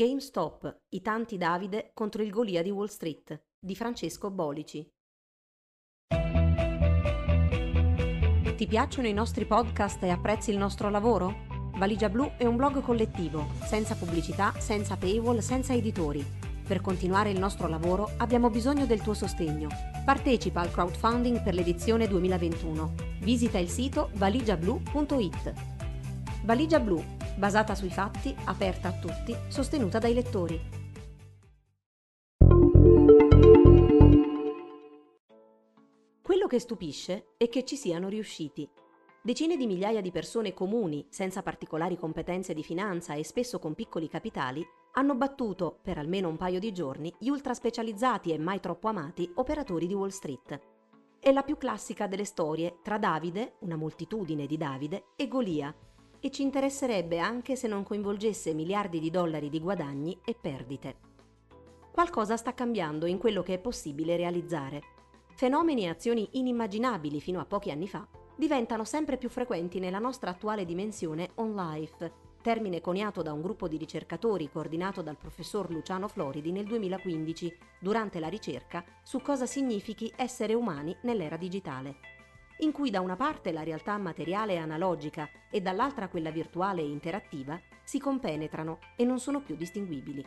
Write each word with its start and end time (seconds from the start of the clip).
GameStop, 0.00 0.84
i 0.94 1.02
tanti 1.02 1.36
Davide 1.36 1.90
contro 1.92 2.22
il 2.22 2.30
Golia 2.30 2.62
di 2.62 2.70
Wall 2.70 2.86
Street 2.86 3.38
di 3.58 3.76
Francesco 3.76 4.30
Bolici. 4.30 4.90
Ti 8.56 8.66
piacciono 8.66 9.08
i 9.08 9.12
nostri 9.12 9.44
podcast 9.44 10.02
e 10.02 10.08
apprezzi 10.08 10.52
il 10.52 10.56
nostro 10.56 10.88
lavoro? 10.88 11.44
Valigia 11.76 12.08
Blu 12.08 12.32
è 12.38 12.46
un 12.46 12.56
blog 12.56 12.80
collettivo, 12.80 13.50
senza 13.66 13.94
pubblicità, 13.94 14.54
senza 14.58 14.96
paywall, 14.96 15.40
senza 15.40 15.74
editori. 15.74 16.24
Per 16.66 16.80
continuare 16.80 17.28
il 17.28 17.38
nostro 17.38 17.68
lavoro 17.68 18.12
abbiamo 18.16 18.48
bisogno 18.48 18.86
del 18.86 19.02
tuo 19.02 19.12
sostegno. 19.12 19.68
Partecipa 20.02 20.62
al 20.62 20.70
crowdfunding 20.70 21.42
per 21.42 21.52
l'edizione 21.52 22.08
2021. 22.08 22.94
Visita 23.20 23.58
il 23.58 23.68
sito 23.68 24.08
valigiablu.it. 24.14 25.52
Valigia 26.44 26.80
Blu 26.80 27.18
basata 27.40 27.74
sui 27.74 27.88
fatti, 27.88 28.36
aperta 28.44 28.88
a 28.88 28.92
tutti, 28.92 29.34
sostenuta 29.48 29.98
dai 29.98 30.12
lettori. 30.12 30.60
Quello 36.22 36.46
che 36.46 36.60
stupisce 36.60 37.32
è 37.38 37.48
che 37.48 37.64
ci 37.64 37.76
siano 37.76 38.08
riusciti. 38.08 38.68
Decine 39.22 39.56
di 39.56 39.66
migliaia 39.66 40.02
di 40.02 40.10
persone 40.10 40.52
comuni, 40.52 41.06
senza 41.08 41.42
particolari 41.42 41.96
competenze 41.96 42.52
di 42.52 42.62
finanza 42.62 43.14
e 43.14 43.24
spesso 43.24 43.58
con 43.58 43.74
piccoli 43.74 44.08
capitali, 44.08 44.62
hanno 44.92 45.14
battuto, 45.14 45.78
per 45.82 45.96
almeno 45.96 46.28
un 46.28 46.36
paio 46.36 46.58
di 46.58 46.72
giorni, 46.72 47.12
gli 47.18 47.30
ultra 47.30 47.54
specializzati 47.54 48.32
e 48.32 48.38
mai 48.38 48.60
troppo 48.60 48.88
amati 48.88 49.30
operatori 49.36 49.86
di 49.86 49.94
Wall 49.94 50.08
Street. 50.08 50.60
È 51.18 51.32
la 51.32 51.42
più 51.42 51.56
classica 51.56 52.06
delle 52.06 52.24
storie 52.24 52.80
tra 52.82 52.98
Davide, 52.98 53.54
una 53.60 53.76
moltitudine 53.76 54.46
di 54.46 54.56
Davide, 54.56 55.04
e 55.16 55.26
Golia, 55.28 55.74
e 56.20 56.30
ci 56.30 56.42
interesserebbe 56.42 57.18
anche 57.18 57.56
se 57.56 57.66
non 57.66 57.82
coinvolgesse 57.82 58.54
miliardi 58.54 59.00
di 59.00 59.10
dollari 59.10 59.48
di 59.48 59.60
guadagni 59.60 60.18
e 60.24 60.36
perdite. 60.38 61.08
Qualcosa 61.90 62.36
sta 62.36 62.54
cambiando 62.54 63.06
in 63.06 63.18
quello 63.18 63.42
che 63.42 63.54
è 63.54 63.58
possibile 63.58 64.16
realizzare. 64.16 64.82
Fenomeni 65.34 65.84
e 65.84 65.88
azioni 65.88 66.28
inimmaginabili 66.32 67.20
fino 67.20 67.40
a 67.40 67.46
pochi 67.46 67.70
anni 67.70 67.88
fa 67.88 68.06
diventano 68.36 68.84
sempre 68.84 69.16
più 69.16 69.28
frequenti 69.28 69.78
nella 69.80 69.98
nostra 69.98 70.30
attuale 70.30 70.64
dimensione 70.64 71.30
on 71.36 71.54
life, 71.54 72.12
termine 72.40 72.80
coniato 72.80 73.22
da 73.22 73.32
un 73.32 73.42
gruppo 73.42 73.68
di 73.68 73.76
ricercatori 73.76 74.50
coordinato 74.50 75.02
dal 75.02 75.16
professor 75.16 75.70
Luciano 75.70 76.08
Floridi 76.08 76.52
nel 76.52 76.64
2015 76.64 77.56
durante 77.80 78.18
la 78.18 78.28
ricerca 78.28 78.84
su 79.02 79.20
cosa 79.20 79.46
significhi 79.46 80.10
essere 80.16 80.54
umani 80.54 80.96
nell'era 81.02 81.36
digitale 81.36 82.19
in 82.60 82.72
cui 82.72 82.90
da 82.90 83.00
una 83.00 83.16
parte 83.16 83.52
la 83.52 83.62
realtà 83.62 83.96
materiale 83.96 84.54
e 84.54 84.58
analogica 84.58 85.28
e 85.50 85.60
dall'altra 85.60 86.08
quella 86.08 86.30
virtuale 86.30 86.82
e 86.82 86.88
interattiva 86.88 87.58
si 87.84 87.98
compenetrano 87.98 88.78
e 88.96 89.04
non 89.04 89.18
sono 89.18 89.40
più 89.40 89.56
distinguibili. 89.56 90.26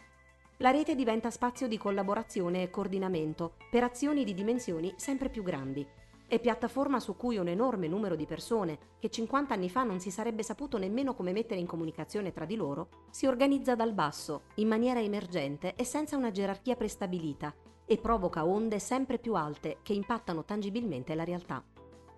La 0.57 0.71
rete 0.71 0.95
diventa 0.95 1.29
spazio 1.29 1.67
di 1.67 1.77
collaborazione 1.77 2.63
e 2.63 2.69
coordinamento 2.69 3.55
per 3.69 3.83
azioni 3.83 4.23
di 4.23 4.33
dimensioni 4.33 4.93
sempre 4.97 5.29
più 5.29 5.43
grandi. 5.43 5.85
È 6.25 6.39
piattaforma 6.39 6.99
su 6.99 7.15
cui 7.15 7.37
un 7.37 7.47
enorme 7.47 7.87
numero 7.87 8.15
di 8.15 8.25
persone, 8.25 8.77
che 8.99 9.09
50 9.09 9.53
anni 9.53 9.69
fa 9.69 9.83
non 9.83 9.99
si 9.99 10.09
sarebbe 10.09 10.41
saputo 10.41 10.77
nemmeno 10.77 11.13
come 11.13 11.31
mettere 11.31 11.59
in 11.59 11.67
comunicazione 11.67 12.31
tra 12.31 12.45
di 12.45 12.55
loro, 12.55 12.87
si 13.11 13.27
organizza 13.27 13.75
dal 13.75 13.93
basso, 13.93 14.43
in 14.55 14.67
maniera 14.67 14.99
emergente 15.01 15.75
e 15.75 15.83
senza 15.83 16.17
una 16.17 16.31
gerarchia 16.31 16.75
prestabilita, 16.75 17.53
e 17.85 17.97
provoca 17.97 18.45
onde 18.45 18.79
sempre 18.79 19.19
più 19.19 19.35
alte 19.35 19.79
che 19.83 19.93
impattano 19.93 20.43
tangibilmente 20.45 21.13
la 21.13 21.23
realtà 21.23 21.63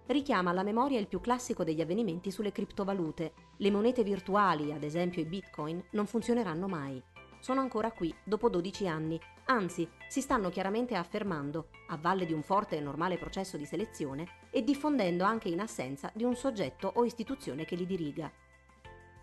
richiama 0.08 0.52
alla 0.52 0.64
memoria 0.64 1.00
il 1.00 1.08
più 1.08 1.20
classico 1.20 1.64
degli 1.64 1.82
avvenimenti 1.82 2.32
sulle 2.32 2.52
criptovalute. 2.52 3.34
Le 3.58 3.72
monete 3.72 4.04
virtuali, 4.04 4.72
ad 4.72 4.84
esempio 4.84 5.22
i 5.22 5.26
bitcoin, 5.26 5.84
non 5.92 6.06
funzioneranno 6.06 6.68
mai. 6.68 7.02
Sono 7.40 7.62
ancora 7.62 7.92
qui, 7.92 8.14
dopo 8.24 8.50
12 8.50 8.88
anni, 8.88 9.20
anzi, 9.46 9.88
si 10.08 10.22
stanno 10.22 10.50
chiaramente 10.50 10.96
affermando, 10.96 11.68
a 11.90 11.98
valle 11.98 12.26
di 12.26 12.34
un 12.34 12.42
forte 12.42 12.76
e 12.76 12.82
normale 12.82 13.18
processo 13.18 13.56
di 13.56 13.66
selezione, 13.66 14.28
e 14.50 14.64
diffondendo 14.64 15.24
anche 15.24 15.50
in 15.50 15.60
assenza 15.60 16.12
di 16.14 16.24
un 16.24 16.36
soggetto 16.36 16.92
o 16.96 17.06
istituzione 17.06 17.66
che 17.66 17.76
li 17.76 17.86
diriga. 17.86 18.32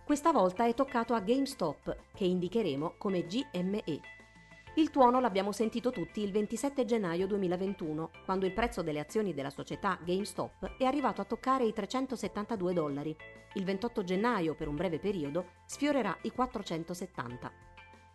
Questa 0.04 0.30
volta 0.30 0.66
è 0.66 0.74
toccato 0.74 1.14
a 1.14 1.20
GameStop, 1.20 1.96
che 2.14 2.24
indicheremo 2.24 2.94
come 2.98 3.26
GME. 3.26 4.00
Il 4.76 4.88
tuono 4.88 5.20
l'abbiamo 5.20 5.52
sentito 5.52 5.90
tutti 5.90 6.22
il 6.22 6.32
27 6.32 6.86
gennaio 6.86 7.26
2021, 7.26 8.10
quando 8.24 8.46
il 8.46 8.54
prezzo 8.54 8.80
delle 8.80 9.00
azioni 9.00 9.34
della 9.34 9.50
società 9.50 9.98
GameStop 10.02 10.76
è 10.78 10.84
arrivato 10.84 11.20
a 11.20 11.26
toccare 11.26 11.64
i 11.64 11.74
372 11.74 12.72
dollari. 12.72 13.14
Il 13.52 13.64
28 13.64 14.02
gennaio, 14.02 14.54
per 14.54 14.68
un 14.68 14.76
breve 14.76 14.98
periodo, 14.98 15.56
sfiorerà 15.66 16.16
i 16.22 16.32
470. 16.32 17.52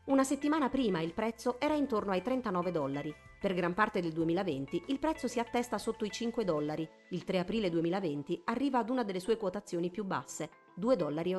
Una 0.05 0.23
settimana 0.23 0.67
prima 0.69 0.99
il 0.99 1.13
prezzo 1.13 1.59
era 1.59 1.75
intorno 1.75 2.13
ai 2.13 2.23
39 2.23 2.71
dollari. 2.71 3.13
Per 3.39 3.53
gran 3.53 3.75
parte 3.75 4.01
del 4.01 4.13
2020 4.13 4.85
il 4.87 4.97
prezzo 4.97 5.27
si 5.27 5.39
attesta 5.39 5.77
sotto 5.77 6.05
i 6.05 6.09
5 6.09 6.43
dollari. 6.43 6.89
Il 7.09 7.23
3 7.23 7.37
aprile 7.37 7.69
2020 7.69 8.41
arriva 8.45 8.79
ad 8.79 8.89
una 8.89 9.03
delle 9.03 9.19
sue 9.19 9.37
quotazioni 9.37 9.91
più 9.91 10.05
basse, 10.05 10.49
2,80 10.79 10.95
dollari 10.95 11.35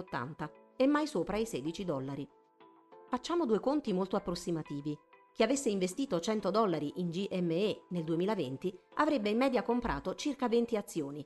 e 0.77 0.87
mai 0.87 1.09
sopra 1.09 1.39
i 1.39 1.45
16 1.45 1.85
dollari. 1.85 2.29
Facciamo 3.09 3.47
due 3.47 3.59
conti 3.59 3.95
molto 3.95 4.17
approssimativi. 4.17 4.97
Chi 5.39 5.45
avesse 5.45 5.69
investito 5.69 6.19
100 6.19 6.51
dollari 6.51 6.95
in 6.97 7.11
GME 7.11 7.83
nel 7.91 8.03
2020 8.03 8.77
avrebbe 8.95 9.29
in 9.29 9.37
media 9.37 9.63
comprato 9.63 10.17
circa 10.17 10.49
20 10.49 10.77
azioni. 10.77 11.25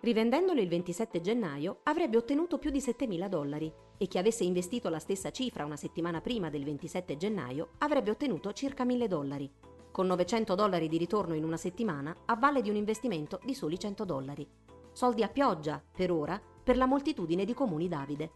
Rivendendolo 0.00 0.60
il 0.60 0.66
27 0.66 1.20
gennaio 1.20 1.78
avrebbe 1.84 2.16
ottenuto 2.16 2.58
più 2.58 2.70
di 2.70 2.80
7.000 2.80 3.28
dollari 3.28 3.72
e 3.98 4.08
chi 4.08 4.18
avesse 4.18 4.42
investito 4.42 4.88
la 4.88 4.98
stessa 4.98 5.30
cifra 5.30 5.64
una 5.64 5.76
settimana 5.76 6.20
prima 6.20 6.50
del 6.50 6.64
27 6.64 7.16
gennaio 7.16 7.74
avrebbe 7.78 8.10
ottenuto 8.10 8.52
circa 8.52 8.84
1.000 8.84 9.06
dollari, 9.06 9.48
con 9.92 10.08
900 10.08 10.56
dollari 10.56 10.88
di 10.88 10.98
ritorno 10.98 11.34
in 11.34 11.44
una 11.44 11.56
settimana 11.56 12.16
a 12.24 12.34
valle 12.34 12.62
di 12.62 12.70
un 12.70 12.74
investimento 12.74 13.38
di 13.44 13.54
soli 13.54 13.78
100 13.78 14.04
dollari. 14.04 14.44
Soldi 14.90 15.22
a 15.22 15.28
pioggia, 15.28 15.80
per 15.96 16.10
ora, 16.10 16.42
per 16.64 16.76
la 16.76 16.86
moltitudine 16.86 17.44
di 17.44 17.54
comuni 17.54 17.86
Davide. 17.86 18.32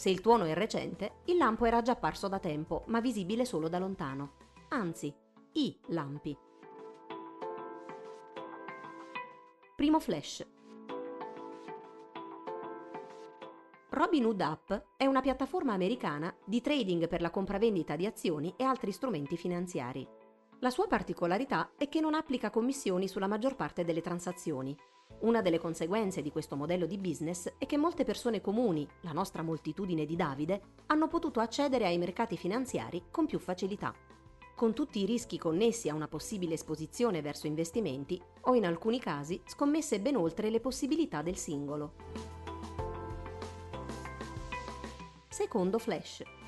Se 0.00 0.08
il 0.08 0.22
tuono 0.22 0.44
è 0.44 0.54
recente, 0.54 1.16
il 1.26 1.36
lampo 1.36 1.66
era 1.66 1.82
già 1.82 1.92
apparso 1.92 2.26
da 2.26 2.38
tempo, 2.38 2.84
ma 2.86 3.00
visibile 3.00 3.44
solo 3.44 3.68
da 3.68 3.78
lontano. 3.78 4.32
Anzi, 4.70 5.14
i 5.52 5.78
lampi. 5.88 6.34
Primo 9.76 10.00
flash. 10.00 10.46
Robinhood 13.90 14.40
App 14.40 14.72
è 14.96 15.04
una 15.04 15.20
piattaforma 15.20 15.74
americana 15.74 16.34
di 16.46 16.62
trading 16.62 17.06
per 17.06 17.20
la 17.20 17.28
compravendita 17.28 17.94
di 17.94 18.06
azioni 18.06 18.54
e 18.56 18.64
altri 18.64 18.92
strumenti 18.92 19.36
finanziari. 19.36 20.08
La 20.60 20.70
sua 20.70 20.86
particolarità 20.86 21.72
è 21.76 21.88
che 21.88 22.00
non 22.00 22.14
applica 22.14 22.50
commissioni 22.50 23.08
sulla 23.08 23.26
maggior 23.26 23.56
parte 23.56 23.82
delle 23.82 24.02
transazioni, 24.02 24.76
una 25.20 25.42
delle 25.42 25.58
conseguenze 25.58 26.22
di 26.22 26.30
questo 26.30 26.56
modello 26.56 26.86
di 26.86 26.96
business 26.96 27.52
è 27.58 27.66
che 27.66 27.76
molte 27.76 28.04
persone 28.04 28.40
comuni, 28.40 28.88
la 29.02 29.12
nostra 29.12 29.42
moltitudine 29.42 30.06
di 30.06 30.16
Davide, 30.16 30.60
hanno 30.86 31.08
potuto 31.08 31.40
accedere 31.40 31.84
ai 31.84 31.98
mercati 31.98 32.38
finanziari 32.38 33.04
con 33.10 33.26
più 33.26 33.38
facilità, 33.38 33.94
con 34.54 34.72
tutti 34.72 35.00
i 35.00 35.06
rischi 35.06 35.38
connessi 35.38 35.90
a 35.90 35.94
una 35.94 36.08
possibile 36.08 36.54
esposizione 36.54 37.20
verso 37.20 37.46
investimenti 37.46 38.20
o 38.42 38.54
in 38.54 38.64
alcuni 38.64 38.98
casi 38.98 39.40
scommesse 39.44 40.00
ben 40.00 40.16
oltre 40.16 40.48
le 40.48 40.60
possibilità 40.60 41.20
del 41.20 41.36
singolo. 41.36 41.92
Secondo 45.28 45.78
Flash. 45.78 46.39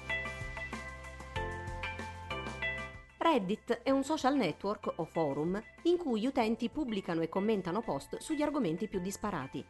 Reddit 3.23 3.83
è 3.85 3.91
un 3.91 4.03
social 4.03 4.35
network 4.35 4.95
o 4.97 5.05
forum 5.05 5.63
in 5.83 5.97
cui 5.97 6.21
gli 6.21 6.27
utenti 6.27 6.69
pubblicano 6.69 7.21
e 7.21 7.29
commentano 7.29 7.81
post 7.81 8.17
sugli 8.19 8.43
argomenti 8.43 8.89
più 8.89 8.99
disparati. 8.99 9.65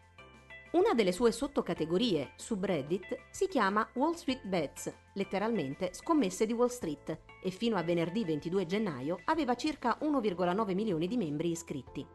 Una 0.73 0.95
delle 0.95 1.13
sue 1.13 1.33
sottocategorie, 1.33 2.33
subreddit, 2.37 3.27
si 3.31 3.49
chiama 3.49 3.87
Wall 3.93 4.15
Street 4.15 4.47
Bets, 4.47 4.91
letteralmente 5.13 5.91
scommesse 5.93 6.47
di 6.47 6.55
Wall 6.55 6.69
Street, 6.69 7.19
e 7.43 7.51
fino 7.51 7.77
a 7.77 7.83
venerdì 7.83 8.25
22 8.25 8.65
gennaio 8.65 9.21
aveva 9.25 9.55
circa 9.55 9.99
1,9 10.01 10.75
milioni 10.75 11.07
di 11.07 11.19
membri 11.19 11.51
iscritti. 11.51 12.07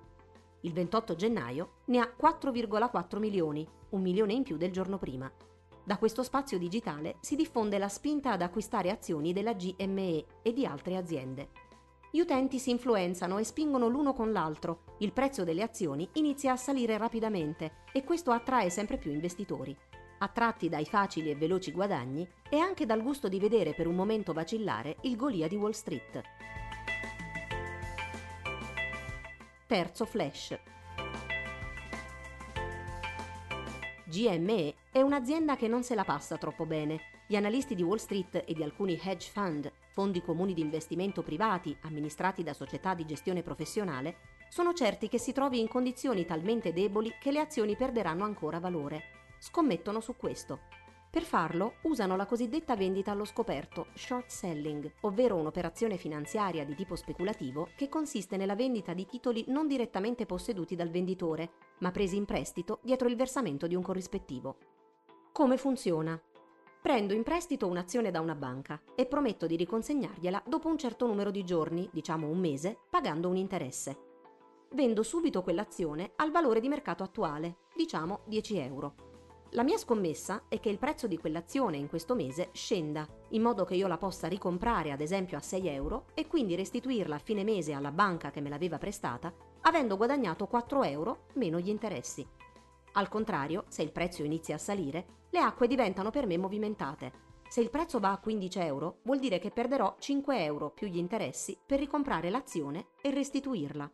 Il 0.61 0.73
28 0.73 1.15
gennaio 1.15 1.73
ne 1.85 1.99
ha 1.99 2.11
4,4 2.19 3.19
milioni, 3.19 3.67
un 3.89 4.01
milione 4.01 4.33
in 4.33 4.41
più 4.41 4.57
del 4.57 4.71
giorno 4.71 4.97
prima. 4.97 5.31
Da 5.87 5.97
questo 5.97 6.21
spazio 6.21 6.57
digitale 6.57 7.15
si 7.21 7.37
diffonde 7.37 7.77
la 7.77 7.87
spinta 7.87 8.31
ad 8.31 8.41
acquistare 8.41 8.91
azioni 8.91 9.31
della 9.31 9.53
GME 9.53 10.25
e 10.41 10.51
di 10.51 10.65
altre 10.65 10.97
aziende. 10.97 11.51
Gli 12.11 12.19
utenti 12.19 12.59
si 12.59 12.71
influenzano 12.71 13.37
e 13.37 13.45
spingono 13.45 13.87
l'uno 13.87 14.11
con 14.11 14.33
l'altro, 14.33 14.95
il 14.97 15.13
prezzo 15.13 15.45
delle 15.45 15.63
azioni 15.63 16.05
inizia 16.15 16.51
a 16.51 16.57
salire 16.57 16.97
rapidamente 16.97 17.85
e 17.93 18.03
questo 18.03 18.31
attrae 18.31 18.69
sempre 18.69 18.97
più 18.97 19.11
investitori. 19.11 19.73
Attratti 20.17 20.67
dai 20.67 20.83
facili 20.83 21.31
e 21.31 21.37
veloci 21.37 21.71
guadagni 21.71 22.27
e 22.49 22.57
anche 22.57 22.85
dal 22.85 23.01
gusto 23.01 23.29
di 23.29 23.39
vedere 23.39 23.73
per 23.73 23.87
un 23.87 23.95
momento 23.95 24.33
vacillare 24.33 24.97
il 25.03 25.15
Golia 25.15 25.47
di 25.47 25.55
Wall 25.55 25.71
Street. 25.71 26.21
Terzo 29.65 30.05
flash. 30.05 30.59
GME 34.17 34.73
è 34.91 34.99
un'azienda 35.01 35.55
che 35.55 35.67
non 35.67 35.83
se 35.83 35.93
la 35.93 36.03
passa 36.03 36.37
troppo 36.37 36.65
bene. 36.65 37.01
Gli 37.27 37.35
analisti 37.35 37.75
di 37.75 37.83
Wall 37.83 37.97
Street 37.97 38.45
e 38.47 38.53
di 38.55 38.63
alcuni 38.63 38.99
hedge 38.99 39.29
fund, 39.31 39.71
fondi 39.91 40.23
comuni 40.23 40.55
di 40.55 40.61
investimento 40.61 41.21
privati 41.21 41.77
amministrati 41.81 42.41
da 42.41 42.53
società 42.53 42.95
di 42.95 43.05
gestione 43.05 43.43
professionale, 43.43 44.15
sono 44.49 44.73
certi 44.73 45.07
che 45.07 45.19
si 45.19 45.33
trovi 45.33 45.59
in 45.59 45.67
condizioni 45.67 46.25
talmente 46.25 46.73
deboli 46.73 47.13
che 47.19 47.31
le 47.31 47.41
azioni 47.41 47.75
perderanno 47.75 48.23
ancora 48.23 48.59
valore. 48.59 49.03
Scommettono 49.37 49.99
su 49.99 50.15
questo. 50.15 50.61
Per 51.09 51.23
farlo 51.23 51.75
usano 51.83 52.15
la 52.15 52.25
cosiddetta 52.25 52.75
vendita 52.75 53.11
allo 53.11 53.25
scoperto, 53.25 53.87
short 53.93 54.29
selling, 54.29 54.91
ovvero 55.01 55.35
un'operazione 55.35 55.97
finanziaria 55.97 56.65
di 56.65 56.75
tipo 56.75 56.95
speculativo 56.95 57.69
che 57.75 57.87
consiste 57.87 58.35
nella 58.35 58.55
vendita 58.55 58.93
di 58.93 59.05
titoli 59.05 59.45
non 59.47 59.67
direttamente 59.67 60.25
posseduti 60.25 60.75
dal 60.75 60.89
venditore, 60.89 61.51
ma 61.79 61.91
presi 61.91 62.17
in 62.17 62.25
prestito 62.25 62.79
dietro 62.83 63.07
il 63.07 63.15
versamento 63.15 63.67
di 63.67 63.75
un 63.75 63.81
corrispettivo. 63.81 64.57
Come 65.31 65.57
funziona? 65.57 66.21
Prendo 66.81 67.13
in 67.13 67.23
prestito 67.23 67.67
un'azione 67.67 68.11
da 68.11 68.19
una 68.19 68.35
banca 68.35 68.81
e 68.95 69.05
prometto 69.05 69.47
di 69.47 69.55
riconsegnargliela 69.55 70.43
dopo 70.45 70.67
un 70.67 70.77
certo 70.77 71.07
numero 71.07 71.31
di 71.31 71.43
giorni, 71.43 71.89
diciamo 71.91 72.27
un 72.27 72.37
mese, 72.37 72.77
pagando 72.89 73.29
un 73.29 73.37
interesse. 73.37 73.97
Vendo 74.71 75.03
subito 75.03 75.41
quell'azione 75.41 76.11
al 76.17 76.31
valore 76.31 76.59
di 76.59 76.67
mercato 76.67 77.03
attuale, 77.03 77.57
diciamo 77.75 78.21
10 78.25 78.57
euro. 78.57 79.06
La 79.51 79.63
mia 79.63 79.77
scommessa 79.77 80.43
è 80.49 80.59
che 80.59 80.69
il 80.69 80.77
prezzo 80.77 81.07
di 81.07 81.17
quell'azione 81.17 81.77
in 81.77 81.87
questo 81.87 82.15
mese 82.15 82.49
scenda, 82.51 83.07
in 83.29 83.41
modo 83.41 83.63
che 83.63 83.75
io 83.75 83.87
la 83.87 83.97
possa 83.97 84.27
ricomprare 84.27 84.91
ad 84.91 84.99
esempio 84.99 85.37
a 85.37 85.41
6 85.41 85.67
euro 85.69 86.07
e 86.13 86.27
quindi 86.27 86.55
restituirla 86.55 87.15
a 87.15 87.19
fine 87.19 87.45
mese 87.45 87.71
alla 87.71 87.91
banca 87.91 88.29
che 88.29 88.41
me 88.41 88.49
l'aveva 88.49 88.77
prestata, 88.77 89.33
avendo 89.61 89.95
guadagnato 89.95 90.47
4 90.47 90.83
euro 90.83 91.27
meno 91.35 91.59
gli 91.59 91.69
interessi. 91.69 92.27
Al 92.93 93.07
contrario, 93.07 93.63
se 93.69 93.83
il 93.83 93.91
prezzo 93.91 94.23
inizia 94.23 94.55
a 94.55 94.59
salire, 94.59 95.05
le 95.29 95.39
acque 95.39 95.67
diventano 95.67 96.09
per 96.09 96.25
me 96.25 96.37
movimentate. 96.37 97.25
Se 97.47 97.61
il 97.61 97.69
prezzo 97.69 97.99
va 97.99 98.11
a 98.11 98.19
15 98.19 98.59
euro, 98.59 98.99
vuol 99.03 99.19
dire 99.19 99.39
che 99.39 99.51
perderò 99.51 99.95
5 99.97 100.43
euro 100.43 100.71
più 100.71 100.87
gli 100.87 100.97
interessi 100.97 101.57
per 101.65 101.79
ricomprare 101.79 102.29
l'azione 102.29 102.87
e 103.01 103.11
restituirla. 103.11 103.89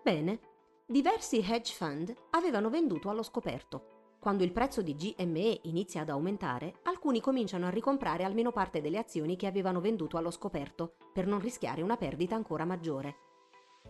Bene, 0.00 0.40
diversi 0.86 1.38
hedge 1.38 1.72
fund 1.72 2.14
avevano 2.30 2.70
venduto 2.70 3.10
allo 3.10 3.24
scoperto 3.24 3.95
quando 4.26 4.42
il 4.42 4.50
prezzo 4.50 4.82
di 4.82 4.96
GME 4.96 5.60
inizia 5.66 6.00
ad 6.00 6.08
aumentare, 6.08 6.80
alcuni 6.82 7.20
cominciano 7.20 7.66
a 7.66 7.70
ricomprare 7.70 8.24
almeno 8.24 8.50
parte 8.50 8.80
delle 8.80 8.98
azioni 8.98 9.36
che 9.36 9.46
avevano 9.46 9.80
venduto 9.80 10.16
allo 10.16 10.32
scoperto, 10.32 10.96
per 11.12 11.28
non 11.28 11.38
rischiare 11.38 11.80
una 11.80 11.96
perdita 11.96 12.34
ancora 12.34 12.64
maggiore. 12.64 13.14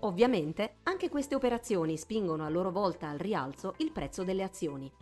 Ovviamente, 0.00 0.80
anche 0.82 1.08
queste 1.08 1.34
operazioni 1.34 1.96
spingono 1.96 2.44
a 2.44 2.50
loro 2.50 2.70
volta 2.70 3.08
al 3.08 3.16
rialzo 3.16 3.76
il 3.78 3.92
prezzo 3.92 4.24
delle 4.24 4.42
azioni. 4.42 4.92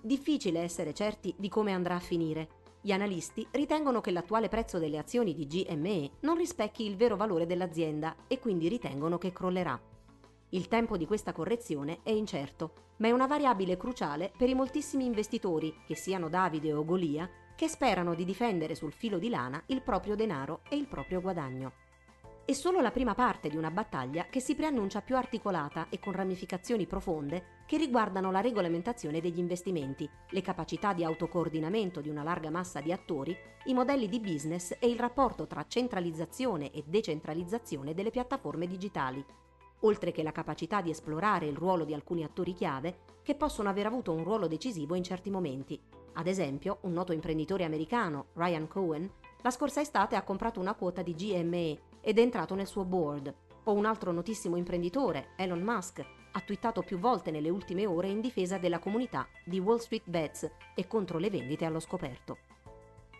Difficile 0.00 0.60
essere 0.60 0.94
certi 0.94 1.34
di 1.36 1.48
come 1.48 1.72
andrà 1.72 1.96
a 1.96 1.98
finire. 1.98 2.50
Gli 2.80 2.92
analisti 2.92 3.44
ritengono 3.50 4.00
che 4.00 4.12
l'attuale 4.12 4.48
prezzo 4.48 4.78
delle 4.78 4.98
azioni 4.98 5.34
di 5.34 5.48
GME 5.48 6.10
non 6.20 6.36
rispecchi 6.36 6.86
il 6.86 6.94
vero 6.94 7.16
valore 7.16 7.44
dell'azienda 7.44 8.14
e 8.28 8.38
quindi 8.38 8.68
ritengono 8.68 9.18
che 9.18 9.32
crollerà. 9.32 9.95
Il 10.50 10.68
tempo 10.68 10.96
di 10.96 11.06
questa 11.06 11.32
correzione 11.32 12.00
è 12.04 12.10
incerto, 12.10 12.72
ma 12.98 13.08
è 13.08 13.10
una 13.10 13.26
variabile 13.26 13.76
cruciale 13.76 14.32
per 14.36 14.48
i 14.48 14.54
moltissimi 14.54 15.04
investitori, 15.04 15.74
che 15.84 15.96
siano 15.96 16.28
Davide 16.28 16.72
o 16.72 16.84
Golia, 16.84 17.28
che 17.56 17.68
sperano 17.68 18.14
di 18.14 18.24
difendere 18.24 18.76
sul 18.76 18.92
filo 18.92 19.18
di 19.18 19.28
lana 19.28 19.60
il 19.66 19.82
proprio 19.82 20.14
denaro 20.14 20.60
e 20.68 20.76
il 20.76 20.86
proprio 20.86 21.20
guadagno. 21.20 21.72
È 22.44 22.52
solo 22.52 22.80
la 22.80 22.92
prima 22.92 23.16
parte 23.16 23.48
di 23.48 23.56
una 23.56 23.72
battaglia 23.72 24.26
che 24.30 24.38
si 24.38 24.54
preannuncia 24.54 25.00
più 25.00 25.16
articolata 25.16 25.88
e 25.88 25.98
con 25.98 26.12
ramificazioni 26.12 26.86
profonde 26.86 27.64
che 27.66 27.76
riguardano 27.76 28.30
la 28.30 28.40
regolamentazione 28.40 29.20
degli 29.20 29.40
investimenti, 29.40 30.08
le 30.30 30.42
capacità 30.42 30.92
di 30.92 31.02
autocoordinamento 31.02 32.00
di 32.00 32.08
una 32.08 32.22
larga 32.22 32.50
massa 32.50 32.80
di 32.80 32.92
attori, 32.92 33.36
i 33.64 33.74
modelli 33.74 34.08
di 34.08 34.20
business 34.20 34.76
e 34.78 34.86
il 34.86 34.96
rapporto 34.96 35.48
tra 35.48 35.64
centralizzazione 35.66 36.70
e 36.70 36.84
decentralizzazione 36.86 37.94
delle 37.94 38.10
piattaforme 38.10 38.68
digitali, 38.68 39.24
oltre 39.80 40.12
che 40.12 40.22
la 40.22 40.32
capacità 40.32 40.80
di 40.80 40.90
esplorare 40.90 41.46
il 41.46 41.56
ruolo 41.56 41.84
di 41.84 41.94
alcuni 41.94 42.24
attori 42.24 42.52
chiave 42.52 42.98
che 43.22 43.34
possono 43.34 43.68
aver 43.68 43.86
avuto 43.86 44.12
un 44.12 44.24
ruolo 44.24 44.46
decisivo 44.46 44.94
in 44.94 45.02
certi 45.02 45.30
momenti. 45.30 45.80
Ad 46.14 46.26
esempio, 46.26 46.78
un 46.82 46.92
noto 46.92 47.12
imprenditore 47.12 47.64
americano, 47.64 48.26
Ryan 48.34 48.68
Cohen, 48.68 49.10
la 49.42 49.50
scorsa 49.50 49.80
estate 49.80 50.16
ha 50.16 50.22
comprato 50.22 50.60
una 50.60 50.74
quota 50.74 51.02
di 51.02 51.14
GME 51.14 51.78
ed 52.00 52.18
è 52.18 52.22
entrato 52.22 52.54
nel 52.54 52.66
suo 52.66 52.84
board. 52.84 53.34
O 53.64 53.72
un 53.72 53.84
altro 53.84 54.12
notissimo 54.12 54.56
imprenditore, 54.56 55.30
Elon 55.36 55.60
Musk, 55.60 56.04
ha 56.32 56.40
twittato 56.40 56.82
più 56.82 56.98
volte 56.98 57.30
nelle 57.30 57.50
ultime 57.50 57.86
ore 57.86 58.08
in 58.08 58.20
difesa 58.20 58.58
della 58.58 58.78
comunità 58.78 59.26
di 59.44 59.58
Wall 59.58 59.78
Street 59.78 60.08
Bets 60.08 60.50
e 60.74 60.86
contro 60.86 61.18
le 61.18 61.30
vendite 61.30 61.64
allo 61.64 61.80
scoperto. 61.80 62.38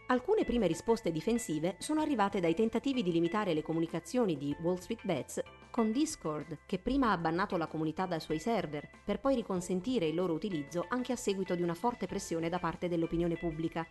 Alcune 0.09 0.45
prime 0.45 0.69
risposte 0.69 1.11
difensive 1.11 1.75
sono 1.79 2.01
arrivate 2.01 2.39
dai 2.39 2.55
tentativi 2.55 3.03
di 3.03 3.11
limitare 3.11 3.55
le 3.55 3.63
comunicazioni 3.63 4.37
di 4.37 4.55
Wall 4.63 4.77
Street 4.77 5.05
Bets 5.05 5.43
con 5.77 5.93
Discord, 5.93 6.61
che 6.65 6.79
prima 6.79 7.11
ha 7.11 7.19
bannato 7.19 7.59
la 7.59 7.67
comunità 7.67 8.07
dai 8.07 8.19
suoi 8.19 8.39
server, 8.39 8.89
per 9.05 9.21
poi 9.21 9.35
riconsentire 9.35 10.07
il 10.07 10.15
loro 10.15 10.33
utilizzo 10.33 10.87
anche 10.89 11.13
a 11.13 11.17
seguito 11.17 11.55
di 11.55 11.61
una 11.61 11.75
forte 11.75 12.07
pressione 12.07 12.49
da 12.49 12.59
parte 12.59 12.89
dell'opinione 12.89 13.37
pubblica. 13.37 13.87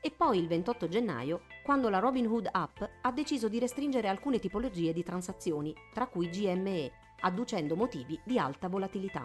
E 0.00 0.10
poi 0.10 0.40
il 0.40 0.48
28 0.48 0.88
gennaio, 0.88 1.42
quando 1.62 1.90
la 1.90 2.00
Robinhood 2.00 2.48
App 2.50 2.82
ha 3.02 3.12
deciso 3.12 3.48
di 3.48 3.60
restringere 3.60 4.08
alcune 4.08 4.40
tipologie 4.40 4.92
di 4.92 5.04
transazioni, 5.04 5.72
tra 5.92 6.08
cui 6.08 6.28
GME, 6.28 6.90
adducendo 7.20 7.76
motivi 7.76 8.18
di 8.24 8.36
alta 8.36 8.66
volatilità. 8.66 9.24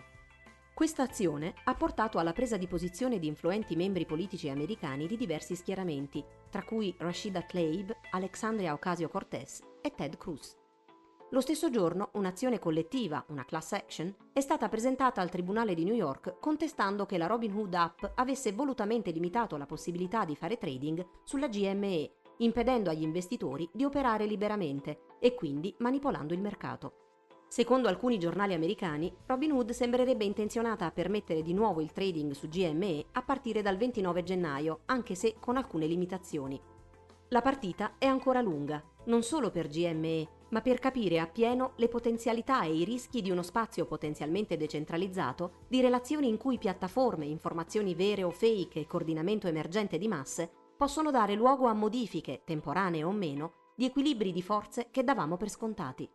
Questa 0.72 1.02
azione 1.02 1.56
ha 1.64 1.74
portato 1.74 2.20
alla 2.20 2.34
presa 2.34 2.58
di 2.58 2.68
posizione 2.68 3.18
di 3.18 3.26
influenti 3.26 3.76
membri 3.76 4.06
politici 4.06 4.50
americani 4.50 5.08
di 5.08 5.18
diversi 5.18 5.56
schieramenti, 5.56 6.24
tra 6.52 6.62
cui 6.62 6.94
Rashida 6.96 7.42
Tlaib, 7.42 7.92
Alexandria 8.12 8.74
Ocasio-Cortez 8.74 9.62
e 9.82 9.96
Ted 9.96 10.16
Cruz. 10.18 10.62
Lo 11.34 11.42
stesso 11.42 11.72
giorno 11.72 12.10
un'azione 12.14 12.60
collettiva, 12.60 13.26
una 13.30 13.44
class 13.44 13.72
action, 13.72 14.16
è 14.32 14.40
stata 14.40 14.70
presentata 14.70 15.20
al 15.20 15.32
Tribunale 15.32 15.74
di 15.74 15.84
New 15.84 15.96
York 15.96 16.38
contestando 16.40 17.08
che 17.08 17.18
la 17.18 17.26
Robinhood 17.26 17.74
App 17.74 18.06
avesse 18.14 18.52
volutamente 18.52 19.10
limitato 19.10 19.58
la 19.58 19.66
possibilità 19.66 20.26
di 20.26 20.36
fare 20.36 20.60
trading 20.60 21.04
sulla 21.24 21.48
GME, 21.48 22.12
impedendo 22.38 22.92
agli 22.92 23.02
investitori 23.02 23.68
di 23.74 23.84
operare 23.84 24.28
liberamente 24.28 25.06
e 25.20 25.34
quindi 25.34 25.74
manipolando 25.80 26.36
il 26.36 26.40
mercato. 26.40 26.98
Secondo 27.48 27.88
alcuni 27.88 28.20
giornali 28.20 28.54
americani, 28.54 29.12
Robinhood 29.26 29.72
sembrerebbe 29.72 30.26
intenzionata 30.26 30.86
a 30.86 30.92
permettere 30.92 31.42
di 31.42 31.56
nuovo 31.56 31.82
il 31.82 31.92
trading 31.92 32.34
su 32.34 32.48
GME 32.48 33.06
a 33.14 33.24
partire 33.24 33.64
dal 33.64 33.78
29 33.78 34.22
gennaio, 34.22 34.82
anche 34.86 35.16
se 35.16 35.38
con 35.40 35.58
alcune 35.58 35.88
limitazioni. 35.88 36.62
La 37.30 37.42
partita 37.42 37.96
è 37.98 38.06
ancora 38.06 38.42
lunga, 38.42 38.84
non 39.06 39.24
solo 39.24 39.50
per 39.50 39.68
GME, 39.68 40.42
ma 40.54 40.62
per 40.62 40.78
capire 40.78 41.20
appieno 41.20 41.74
le 41.78 41.88
potenzialità 41.88 42.64
e 42.64 42.74
i 42.76 42.84
rischi 42.84 43.24
di 43.24 43.32
uno 43.32 43.42
spazio 43.42 43.86
potenzialmente 43.86 44.56
decentralizzato, 44.56 45.64
di 45.68 45.82
relazioni 45.82 46.30
in 46.30 46.38
cui 46.38 46.60
piattaforme, 46.60 47.26
informazioni 47.26 47.96
vere 47.96 48.24
o 48.24 48.30
fake 48.30 48.82
e 48.82 48.86
coordinamento 48.86 49.48
emergente 49.48 49.98
di 49.98 50.08
masse 50.08 50.50
possono 50.78 51.10
dare 51.10 51.34
luogo 51.34 51.66
a 51.66 51.74
modifiche, 51.74 52.44
temporanee 52.46 53.04
o 53.04 53.12
meno, 53.12 53.54
di 53.76 53.86
equilibri 53.86 54.32
di 54.32 54.44
forze 54.44 54.90
che 54.92 55.04
davamo 55.04 55.38
per 55.38 55.50
scontati. 55.50 56.08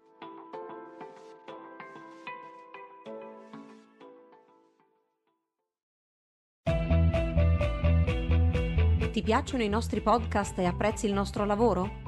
Ti 9.10 9.22
piacciono 9.24 9.64
i 9.64 9.68
nostri 9.68 10.00
podcast 10.00 10.56
e 10.60 10.64
apprezzi 10.64 11.06
il 11.06 11.12
nostro 11.12 11.44
lavoro? 11.44 12.07